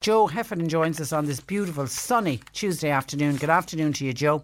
[0.00, 3.36] Joe Heffernan joins us on this beautiful sunny Tuesday afternoon.
[3.36, 4.42] Good afternoon to you, Joe.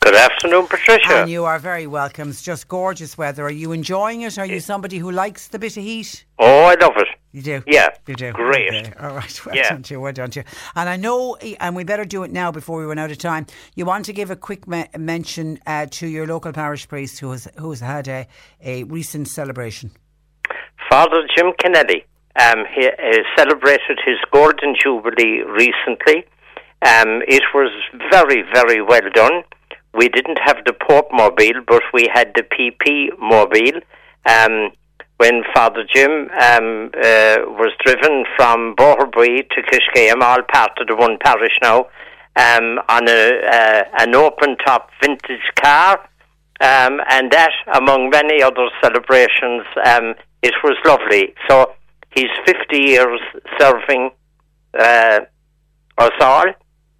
[0.00, 1.18] Good afternoon, Patricia.
[1.18, 2.28] And you are very welcome.
[2.30, 3.44] It's just gorgeous weather.
[3.44, 4.36] Are you enjoying it?
[4.36, 6.24] Are you somebody who likes the bit of heat?
[6.40, 7.06] Oh, I love it.
[7.30, 7.62] You do?
[7.68, 7.90] Yeah.
[8.08, 8.32] You do?
[8.32, 8.74] Great.
[8.74, 8.92] Okay.
[8.98, 9.40] All right.
[9.46, 9.68] Well Yeah.
[9.68, 10.00] done to you.
[10.00, 10.44] Well done to you.
[10.74, 13.46] And I know, and we better do it now before we run out of time.
[13.76, 17.30] You want to give a quick me- mention uh, to your local parish priest who
[17.30, 18.26] has, who has had a,
[18.60, 19.92] a recent celebration.
[20.90, 22.04] Father Jim Kennedy
[22.40, 22.92] um, he uh,
[23.36, 26.26] celebrated his Golden Jubilee recently.
[26.82, 27.72] Um, it was
[28.10, 29.42] very, very well done.
[29.94, 33.80] We didn't have the Pope mobile, but we had the PP mobile.
[34.26, 34.72] Um,
[35.18, 40.96] when Father Jim um, uh, was driven from Boherbue to Kiskeam, all part of the
[40.96, 41.86] one parish now,
[42.36, 45.98] um, on a, uh, an open top vintage car,
[46.60, 51.34] um, and that, among many other celebrations, um, it was lovely.
[51.48, 51.72] So
[52.16, 53.20] he's 50 years
[53.58, 54.10] serving
[54.78, 55.20] uh,
[55.98, 56.46] us all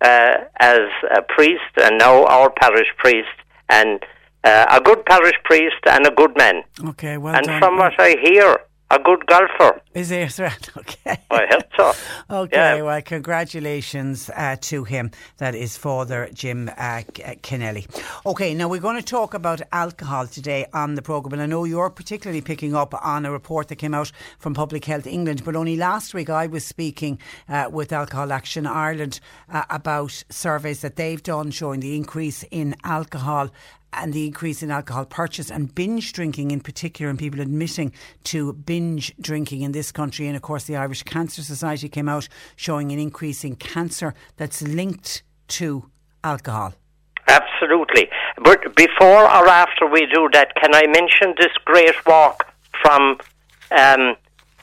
[0.01, 3.37] uh, as a priest, and now our parish priest,
[3.69, 4.05] and
[4.45, 6.63] uh, a good parish priest and a good man.
[6.85, 7.61] Okay, well and done.
[7.61, 8.59] from what I hear,
[8.91, 9.81] a good golfer.
[9.95, 10.69] Is right?
[10.77, 11.19] Okay.
[11.31, 11.93] I hope so.
[12.31, 12.83] Okay, Yeah.
[12.83, 15.11] well, congratulations uh, to him.
[15.39, 17.03] That is Father Jim uh, uh,
[17.43, 17.87] Kennelly.
[18.25, 21.65] Okay, now we're going to talk about alcohol today on the programme, and I know
[21.65, 25.57] you're particularly picking up on a report that came out from Public Health England, but
[25.57, 27.19] only last week I was speaking
[27.49, 32.75] uh, with Alcohol Action Ireland uh, about surveys that they've done showing the increase in
[32.85, 33.51] alcohol
[33.97, 37.93] and the increase in alcohol purchase and binge drinking in particular, and people admitting
[38.25, 40.27] to binge drinking in this country.
[40.27, 44.63] And of course, the Irish Cancer Society came out showing an increase in cancer that's
[44.63, 45.91] linked to
[46.23, 46.75] alcohol.
[47.29, 48.09] Absolutely.
[48.43, 52.47] But before or after we do that, can I mention this great walk
[52.83, 53.19] from
[53.77, 54.17] um,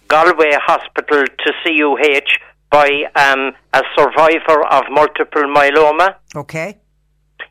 [0.07, 2.37] Galway Hospital to CUH
[2.69, 6.15] by um, a survivor of multiple myeloma?
[6.35, 6.77] Okay?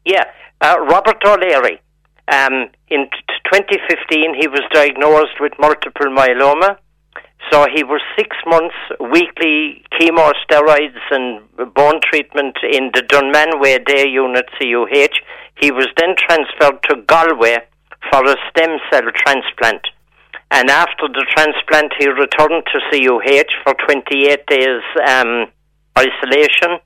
[0.05, 0.25] Yeah,
[0.63, 1.81] uh, Robert O'Leary.
[2.29, 6.79] Um, in t- 2015, he was diagnosed with multiple myeloma.
[7.51, 11.43] So he was six months weekly chemo, steroids, and
[11.75, 15.19] bone treatment in the Dunmanway Day Unit CUH.
[15.61, 17.59] He was then transferred to Galway
[18.11, 19.83] for a stem cell transplant.
[20.53, 25.47] And after the transplant, he returned to CUH for 28 days um,
[25.99, 26.79] isolation.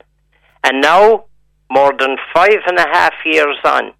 [0.63, 1.25] And now,
[1.69, 3.91] more than five and a half years on,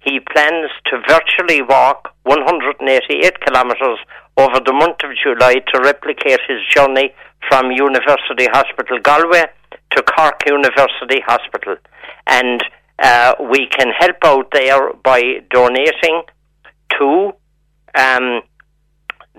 [0.00, 3.98] he plans to virtually walk 188 kilometres
[4.36, 7.12] over the month of July to replicate his journey
[7.48, 9.44] from University Hospital Galway
[9.90, 11.76] to Cork University Hospital.
[12.26, 12.64] And
[12.98, 16.22] uh, we can help out there by donating
[16.98, 17.32] to
[17.94, 18.40] um,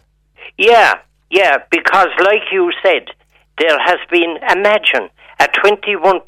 [0.58, 0.94] Yeah,
[1.30, 3.08] Yeah, because like you said,
[3.60, 5.10] there has been, imagine,
[5.40, 6.22] a 21%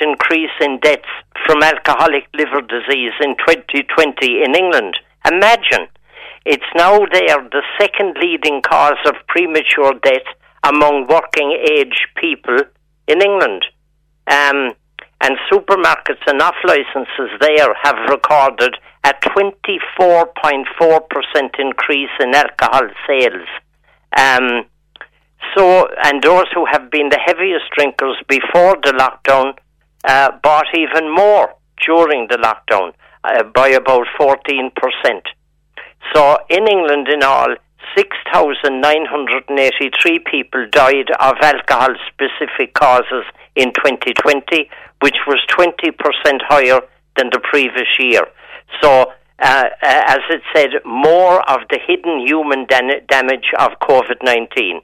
[0.00, 1.08] increase in deaths
[1.46, 4.96] from alcoholic liver disease in 2020 in England.
[5.30, 5.86] Imagine.
[6.46, 10.26] It's now there the second leading cause of premature death
[10.62, 12.58] among working age people
[13.06, 13.64] in England.
[14.26, 14.74] Um,
[15.20, 23.48] and supermarkets and off licenses there have recorded a 24.4% increase in alcohol sales.
[24.16, 24.64] Um,
[25.56, 29.56] so, and those who have been the heaviest drinkers before the lockdown
[30.04, 31.54] uh, bought even more
[31.86, 32.92] during the lockdown
[33.24, 34.70] uh, by about 14%.
[36.14, 37.54] So, in England, in all,
[37.96, 43.24] 6,983 people died of alcohol specific causes
[43.56, 44.68] in 2020,
[45.00, 45.94] which was 20%
[46.48, 46.80] higher
[47.16, 48.26] than the previous year.
[48.82, 54.82] So, uh, uh, as it said, more of the hidden human damage of COVID 19.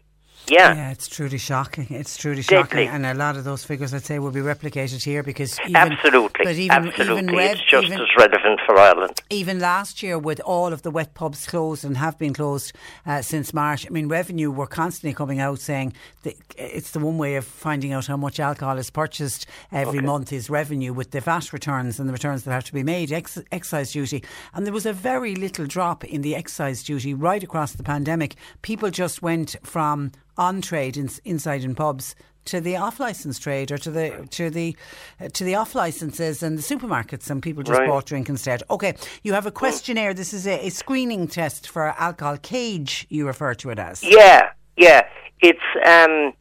[0.50, 0.75] Yeah.
[0.75, 1.87] Yeah, it's truly shocking.
[1.91, 2.87] It's truly Deadly.
[2.87, 2.88] shocking.
[2.88, 5.58] And a lot of those figures, I'd say, will be replicated here because.
[5.61, 6.44] Even, Absolutely.
[6.44, 7.23] But even, Absolutely.
[7.23, 9.20] Even rev- it's just even, as relevant for Ireland.
[9.31, 12.73] even last year, with all of the wet pubs closed and have been closed
[13.06, 15.93] uh, since March, I mean, revenue were constantly coming out saying
[16.25, 20.06] that it's the one way of finding out how much alcohol is purchased every Okay.
[20.06, 23.12] month is revenue with the VAT returns and the returns that have to be made,
[23.12, 24.23] ex- excise duty.
[24.55, 28.35] And there was a very little drop in the excise duty right across the pandemic.
[28.62, 32.16] People just went from on trade in, inside in pubs
[32.46, 34.75] to the off license trade or to the to the
[35.20, 37.87] uh, to the off licenses and the supermarkets and people just Right.
[37.88, 38.62] bought drink instead.
[38.70, 40.14] Okay, you have a questionnaire.
[40.14, 42.38] This is a, a screening test for alcohol.
[42.38, 44.02] Cage, you refer to it as.
[44.02, 45.02] Yeah, yeah.
[45.42, 46.32] It's um,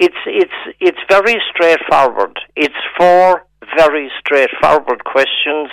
[0.00, 2.36] it's it's it's very straightforward.
[2.56, 3.46] It's four
[3.76, 5.70] very straightforward questions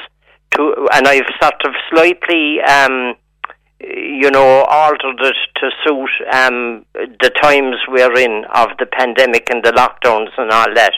[0.51, 3.15] to, and I've sort of slightly um,
[3.83, 9.63] you know, altered it to suit um, the times we're in of the pandemic and
[9.63, 10.93] the lockdowns and all that.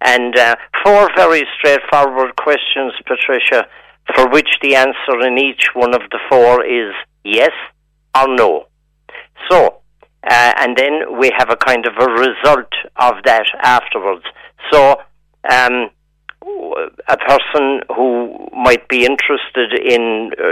[0.00, 3.66] And uh, four very straightforward questions, Patricia,
[4.14, 6.92] for which the answer in each one of the four is
[7.24, 7.52] yes
[8.16, 8.66] or no.
[9.50, 9.80] So,
[10.28, 14.24] uh, and then we have a kind of a result of that afterwards.
[14.72, 14.96] So,
[15.50, 15.90] um,
[17.08, 20.44] a person who might be interested in uh,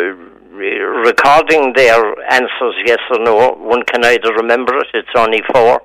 [0.55, 2.00] re- recording their
[2.31, 5.83] answers, yes or no, one can either remember it, it's only four,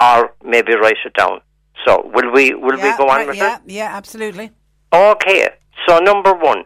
[0.00, 1.40] or maybe write it down.
[1.86, 3.62] So, will we will yeah, we go on right, with yeah, that?
[3.66, 4.50] yeah, absolutely.
[4.92, 5.48] Okay.
[5.86, 6.64] So, number one,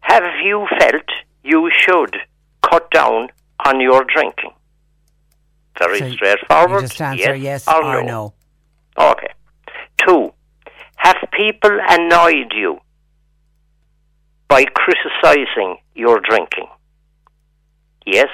[0.00, 1.04] have you felt
[1.44, 2.16] you should
[2.62, 3.28] cut down
[3.66, 4.52] on your drinking?
[5.78, 6.80] Very So you straightforward.
[6.82, 8.34] just answer yes, yes, or, or no.
[8.98, 9.10] no.
[9.10, 9.32] Okay.
[10.06, 10.32] Two,
[11.08, 12.78] have people annoyed you
[14.46, 16.66] by criticizing your drinking?
[18.04, 18.28] Yes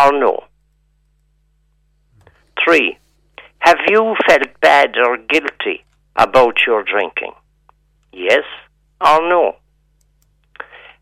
[0.00, 0.44] or no?
[2.64, 2.96] Three,
[3.58, 5.84] have you felt bad or guilty
[6.16, 7.32] about your drinking?
[8.14, 8.44] Yes
[8.98, 9.56] or no?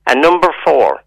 [0.09, 1.01] And number four,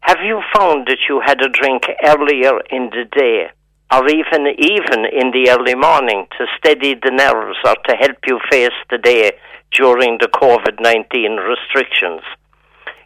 [0.00, 3.50] have you found that you had a drink earlier in the day
[3.92, 8.40] or even even in the early morning to steady the nerves or to help you
[8.50, 9.32] face the day
[9.70, 12.22] during the COVID-19 restrictions?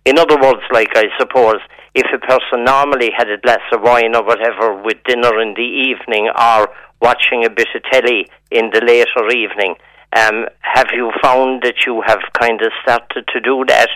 [0.04, 1.58] In other words, like I suppose,
[1.94, 5.62] if a person normally had a glass of wine or whatever with dinner in the
[5.62, 6.68] evening or
[7.02, 9.74] watching a bit of telly in the later evening,
[10.16, 13.88] um, have you found that you have kind of started to do that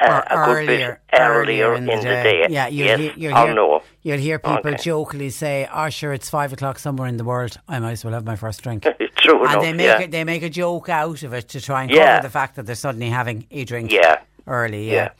[0.00, 2.46] uh, a good earlier, bit earlier in the, day?
[2.48, 3.82] Yeah, you'll, yes hear, you'll, hear, no?
[4.02, 4.76] you'll hear people Okay.
[4.76, 7.58] jokingly say, "Oh, sure, it's five o'clock somewhere in the world.
[7.68, 8.82] I might as well have my first drink."
[9.16, 10.00] True and enough, they make yeah.
[10.00, 12.16] it, they make a joke out of it to try and Yeah.
[12.16, 13.92] cover the fact that they're suddenly having a drink.
[13.92, 14.20] Yeah.
[14.44, 15.10] Early, yeah.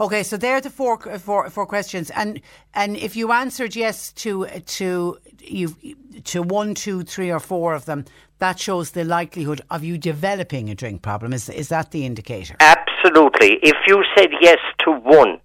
[0.00, 2.40] Okay, so there are the four, four, four questions, and
[2.74, 5.76] and if you answered yes to to you
[6.24, 8.06] to one, two, three, or four of them,
[8.40, 11.32] that shows the likelihood of you developing a drink problem.
[11.32, 12.56] Is is that the indicator?
[13.04, 13.58] Absolutely.
[13.62, 15.40] If you said yes to one,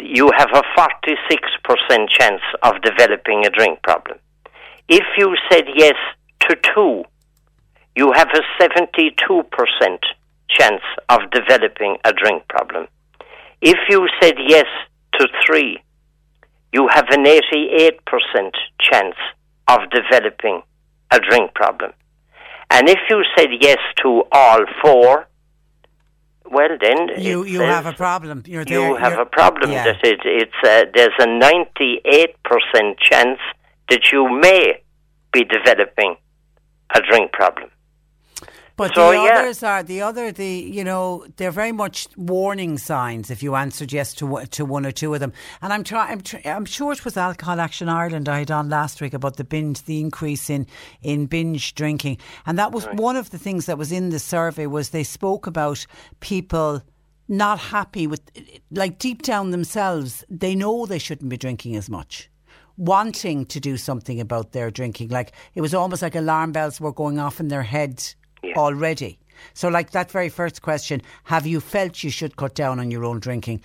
[0.00, 4.18] you have a 46% chance of developing a drink problem.
[4.88, 5.94] If you said yes
[6.48, 7.04] to two,
[7.96, 9.10] you have a 72%
[10.48, 12.88] chance of developing a drink problem.
[13.60, 14.66] If you said yes
[15.18, 15.82] to three,
[16.72, 17.98] you have an 88%
[18.80, 19.16] chance
[19.68, 20.62] of developing
[21.10, 21.92] a drink problem.
[22.70, 25.28] And if you said yes to all four,
[26.50, 28.42] well then You you have a problem.
[28.46, 29.84] You're there, you have a problem yeah.
[29.84, 33.38] that it, it's uh, there's a 98% chance
[33.90, 34.82] that you may
[35.32, 36.16] be developing
[36.94, 37.70] a drink problem.
[38.76, 39.40] But so, the yeah.
[39.40, 43.92] others are the other the you know they're very much warning signs if you answered
[43.92, 45.32] yes to one- to one or two of them.
[45.60, 46.12] And I'm trying.
[46.12, 49.36] I'm, tr- I'm sure it was Alcohol Action Ireland I had on last week about
[49.36, 50.66] the binge, the increase in
[51.02, 54.66] in binge drinking, and that was one of the things that was in the survey
[54.66, 55.86] was they spoke about
[56.20, 56.82] people
[57.28, 58.20] not happy with
[58.70, 62.28] like deep down themselves they know they shouldn't be drinking as much
[62.76, 66.92] wanting to do something about their drinking like it was almost like alarm bells were
[66.92, 68.54] going off in their head Yeah.
[68.56, 69.18] already
[69.54, 73.04] so like that very first question have you felt you should cut down on your
[73.04, 73.60] own drinking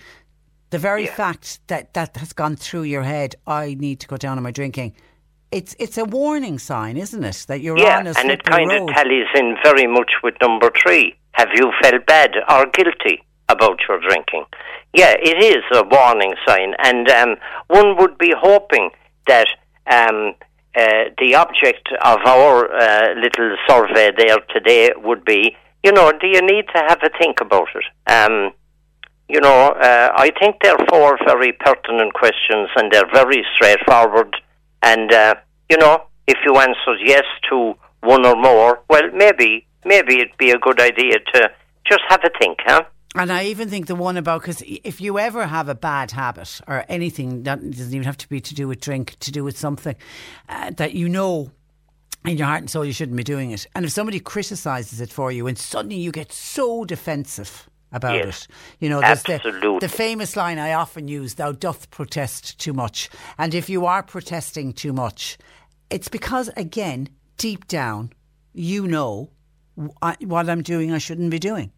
[0.70, 1.14] the very Yeah.
[1.14, 4.50] fact that that has gone through your head i need to cut down on my
[4.50, 4.94] drinking
[5.50, 8.68] it's it's a warning sign isn't it that you're yeah, on a and it kind
[8.70, 11.14] road of tallies in very much with number three.
[11.32, 14.44] Have you felt bad or guilty about your drinking?
[14.92, 17.36] Yeah, it is a warning sign, and um,
[17.68, 18.90] one would be hoping
[19.26, 19.46] that
[19.90, 20.34] um,
[20.76, 26.26] uh, the object of our uh, little survey there today would be, you know, do
[26.26, 27.84] you need to have a think about it?
[28.10, 28.52] Um,
[29.28, 34.34] you know, uh, I think they're four very pertinent questions, and they're very straightforward.
[34.82, 35.34] And uh,
[35.68, 40.50] you know, if you answered yes to one or more, well, maybe maybe it'd be
[40.50, 41.50] a good idea to
[41.86, 42.84] just have a think, huh?
[43.14, 46.60] And I even think the one about because if you ever have a bad habit
[46.68, 49.58] or anything that doesn't even have to be to do with drink, to do with
[49.58, 49.96] something
[50.48, 51.50] uh, that you know
[52.26, 55.10] in your heart and soul you shouldn't be doing it, and if somebody criticises it
[55.10, 58.44] for you, and suddenly you get so defensive about Yes.
[58.44, 58.48] it,
[58.80, 63.08] you know, there's the, the famous line I often use: "Thou doth protest too much,"
[63.38, 65.38] and if you are protesting too much,
[65.88, 68.12] it's because again, deep down,
[68.52, 69.30] you know
[69.74, 71.72] what I'm doing, I shouldn't be doing.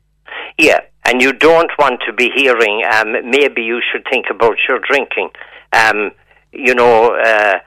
[0.58, 2.84] Yeah, and you don't want to be hearing.
[2.88, 5.30] Um, maybe you should think about your drinking.
[5.72, 6.12] Um,
[6.52, 7.58] you know, uh,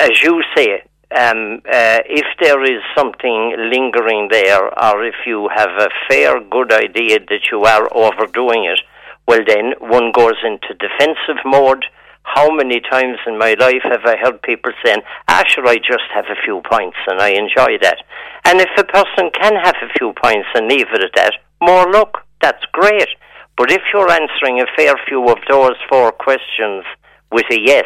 [0.00, 0.82] as you say,
[1.14, 6.72] um, uh, if there is something lingering there, or if you have a fair good
[6.72, 8.80] idea that you are overdoing it,
[9.28, 11.84] well, then one goes into defensive mode.
[12.22, 16.24] How many times in my life have I heard people saying, ah, I just have
[16.30, 17.98] a few pints and I enjoy that.
[18.46, 21.34] And if a person can have a few pints and leave it at that,
[21.64, 23.08] more luck, that's great.
[23.56, 26.84] But if you're answering a fair few of those four questions
[27.32, 27.84] with a yes,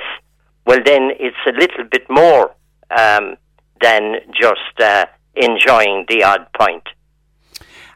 [0.67, 2.55] well, then it's a little bit more
[2.97, 3.37] um,
[3.81, 6.83] than just uh, enjoying the odd point.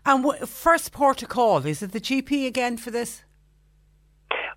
[0.05, 3.25] And w- first port of call, is it the GP again for this?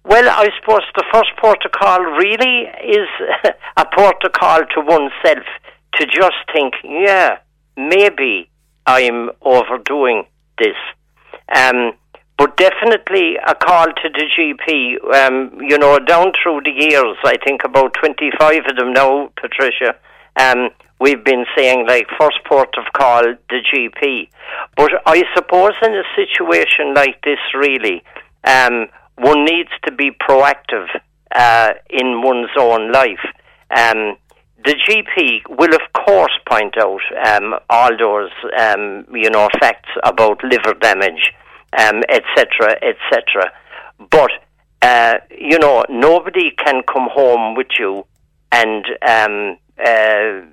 [0.04, 3.08] Well, I suppose the first protocol really is
[3.78, 5.46] a protocol to oneself
[5.96, 7.38] to just think, yeah,
[7.76, 8.50] maybe
[8.86, 10.26] I'm overdoing
[10.58, 10.76] this.
[11.54, 11.94] Um,
[12.38, 15.14] but definitely a call to the GP.
[15.16, 19.96] Um, you know, down through the years, I think about 25 of them now, Patricia,
[20.38, 24.30] um, we've been saying like first port of call, the GP.
[24.76, 28.04] But I suppose in a situation like this, really,
[28.44, 28.88] um,
[29.18, 30.88] one needs to be proactive
[31.34, 33.26] uh, in one's own life.
[33.76, 34.18] Um,
[34.66, 40.44] the GP will, of course, point out um, all those, um, you know, facts about
[40.44, 41.32] liver damage,
[41.78, 43.52] um, etc., etc.
[44.10, 44.32] But
[44.86, 48.06] uh, you know, nobody can come home with you
[48.52, 50.46] and, um, uh,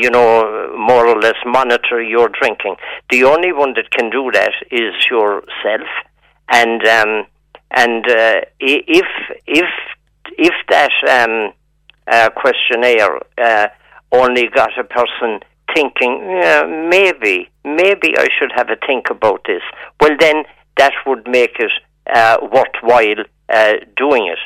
[0.00, 2.76] you know, more or less monitor your drinking.
[3.10, 5.88] The only one that can do that is yourself,
[6.50, 7.26] and um,
[7.70, 9.06] and uh, if
[9.46, 9.68] if
[10.38, 11.52] if that um,
[12.10, 13.68] uh, questionnaire uh,
[14.12, 15.40] only got a person
[15.74, 19.62] thinking, yeah, maybe, maybe I should have a think about this.
[20.00, 20.44] Well, then
[20.76, 21.72] that would make it
[22.12, 24.38] uh, worthwhile uh, doing it.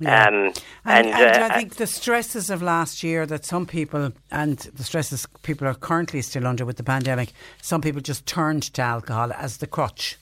[0.00, 0.28] Yeah.
[0.28, 0.52] Um,
[0.84, 4.56] And, and, and uh, I think the stresses of last year that some people, and
[4.58, 8.82] the stresses people are currently still under with the pandemic, some people just turned to
[8.82, 10.16] alcohol as the crutch.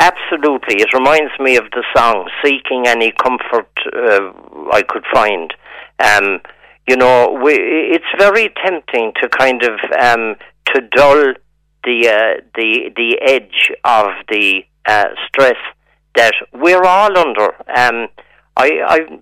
[0.00, 0.80] Absolutely.
[0.80, 4.32] It reminds me of the song Seeking Any Comfort uh,
[4.72, 5.54] I Could Find.
[6.00, 6.40] Um,
[6.88, 11.34] you know, we, it's very tempting to kind of um, to dull
[11.84, 15.56] the uh, the the edge of the uh, stress
[16.16, 17.54] that we're all under.
[17.76, 18.08] Um,
[18.56, 19.20] I, I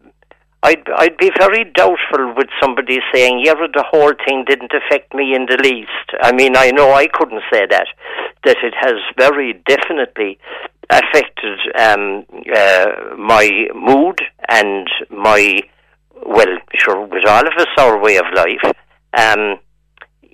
[0.63, 5.35] I'd I'd be very doubtful with somebody saying, "Yeah, the whole thing didn't affect me
[5.35, 7.87] in the least." I mean, I know I couldn't say that.
[8.45, 10.39] That it has very definitely
[10.91, 12.25] affected um,
[12.57, 15.61] uh, my mood and my
[16.29, 18.77] well, sure, with all of us, our way of life.
[19.17, 19.59] Um,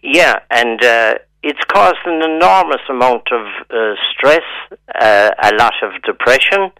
[0.02, 4.42] yeah, and uh, it's caused an enormous amount of uh, stress,
[5.00, 6.70] uh, a lot of depression,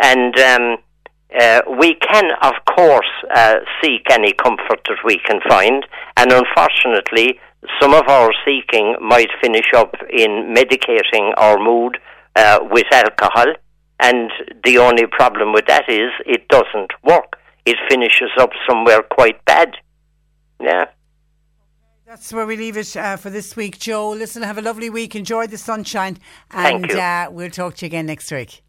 [0.00, 0.76] and um,
[1.38, 5.86] uh, we can, of course, uh, seek any comfort that we can find.
[6.16, 7.38] And unfortunately,
[7.80, 11.98] some of our seeking might finish up in medicating our mood
[12.36, 13.54] uh, with alcohol,
[14.00, 14.30] and
[14.64, 17.37] the only problem with that is it doesn't work.
[17.68, 19.76] It finishes up somewhere quite bad.
[20.58, 20.86] Yeah.
[22.06, 24.08] That's where we leave it uh, for this week, Joe.
[24.08, 25.14] Listen, have a lovely week.
[25.14, 26.16] Enjoy the sunshine,
[26.50, 26.90] and.
[26.90, 28.62] Uh, we'll talk to you again next week.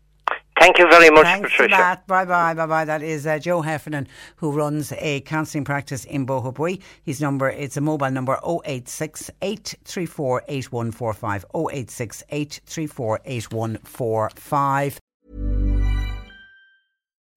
[0.59, 1.63] Thank you very much, Thanks Patricia.
[1.63, 2.07] for that.
[2.07, 2.53] Bye bye.
[2.53, 2.83] Bye bye.
[2.83, 6.81] That is uh, Joe Heffernan, who runs a counselling practice in Boherbue.
[7.01, 11.45] His number, it's a mobile number 086 834 8145.
[11.71, 14.99] 086 834 8145.